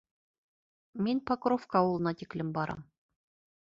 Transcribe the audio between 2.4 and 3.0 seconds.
барам.